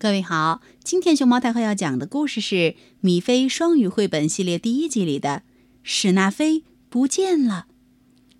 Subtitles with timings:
[0.00, 2.54] 各位好，今天熊猫太后要讲的故事是
[3.00, 5.42] 《米菲双语绘本系列》第一集里的
[5.82, 7.66] 《史纳菲不见了》。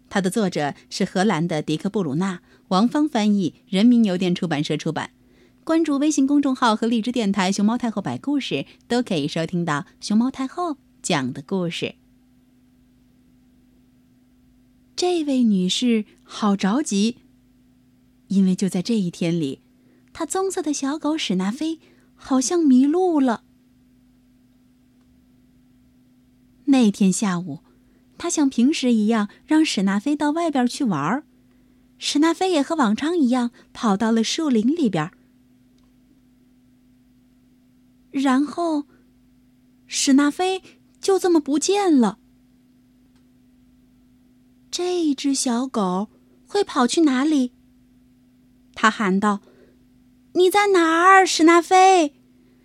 [0.09, 5.11] 它的作者是荷兰的迪克·布鲁纳，王芳翻译，人民邮电出版社出版。
[5.65, 11.97] 关注微信公众号和荔枝电台“熊猫太后摆故事”，都可以收听到熊猫太后讲的故事。
[14.95, 17.17] 这位女士好着急，
[18.29, 19.63] 因为就在这一天里。
[20.19, 21.79] 他棕色的小狗史纳菲
[22.17, 23.45] 好像迷路了。
[26.65, 27.61] 那天下午，
[28.19, 31.25] 他像平时一样让史纳菲到外边去玩儿。
[31.99, 35.13] 史纳菲也和往常一样跑到了树林里边。
[38.11, 38.87] 然后，
[39.87, 40.61] 史纳菲
[41.01, 42.19] 就这么不见了。
[44.69, 46.09] 这只小狗
[46.49, 47.53] 会跑去哪里？
[48.75, 49.43] 他喊道。
[50.39, 52.15] 你在哪儿，史纳菲？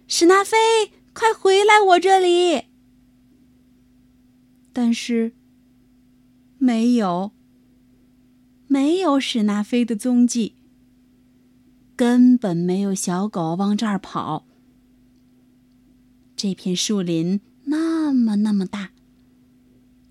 [0.08, 2.66] 史纳菲，快回来我这里！
[4.72, 5.34] 但是，
[6.60, 7.32] 没有，
[8.68, 10.56] 没有史纳菲的踪迹。
[11.96, 14.46] 根本没有小狗往这儿跑。
[16.36, 18.92] 这片树林那么那么大，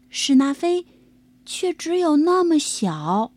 [0.08, 0.84] 史纳菲
[1.47, 3.33] 却只有那么小。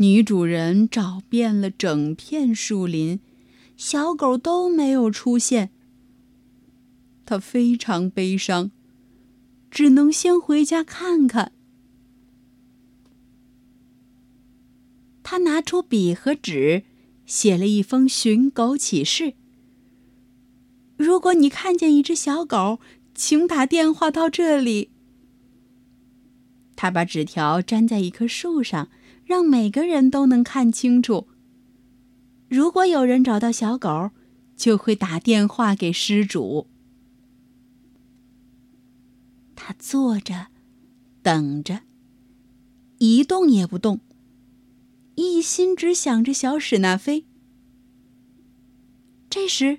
[0.00, 3.20] 女主人找遍了整片树林，
[3.76, 5.72] 小狗都没有出现。
[7.26, 8.70] 她非常悲伤，
[9.70, 11.52] 只能先回家看看。
[15.22, 16.84] 她拿出笔和纸，
[17.26, 19.34] 写了一封寻狗启事。
[20.96, 22.80] 如果你看见一只小狗，
[23.14, 24.88] 请打电话到这里。
[26.74, 28.88] 她把纸条粘在一棵树上。
[29.30, 31.28] 让每个人都能看清楚。
[32.48, 34.10] 如果有人找到小狗，
[34.56, 36.66] 就会打电话给失主。
[39.54, 40.48] 他坐着，
[41.22, 41.82] 等着，
[42.98, 44.00] 一动也不动，
[45.14, 47.24] 一心只想着小史纳菲。
[49.30, 49.78] 这时，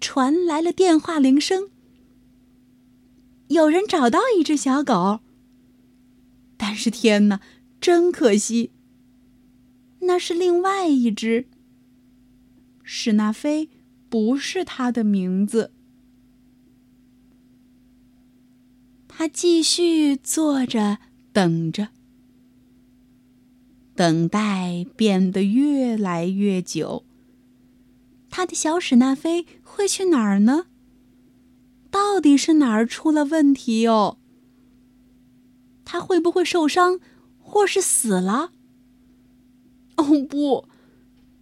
[0.00, 1.70] 传来了电话铃声。
[3.48, 5.18] 有人找到一只小狗，
[6.56, 7.40] 但是天哪，
[7.80, 8.70] 真可惜！
[10.00, 11.48] 那是另外一只。
[12.82, 13.68] 史纳菲
[14.08, 15.72] 不是他的名字。
[19.08, 20.98] 他继续坐着
[21.32, 21.88] 等着，
[23.94, 27.04] 等待变得越来越久。
[28.28, 30.66] 他的小史纳菲会去哪儿呢？
[31.90, 34.18] 到底是哪儿出了问题哦？
[35.86, 37.00] 他会不会受伤，
[37.38, 38.52] 或是死了？
[39.96, 40.68] 哦不，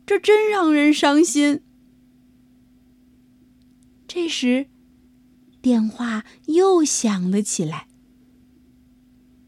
[0.07, 1.61] 这真让人伤心。
[4.07, 4.69] 这时，
[5.61, 7.89] 电话又响了起来。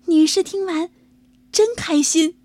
[0.07, 0.91] 女士听完，
[1.53, 2.37] 真开心。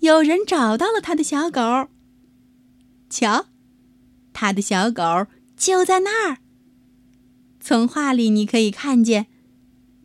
[0.00, 1.60] 有人找到了他的小狗。
[3.08, 3.46] 瞧，
[4.32, 5.02] 他的小狗
[5.56, 6.38] 就在那儿。
[7.60, 9.28] 从画里你可以看见，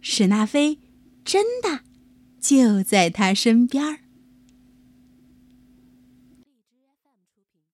[0.01, 0.79] 史纳菲
[1.25, 1.86] 真的。
[2.39, 4.06] 就在他身边儿。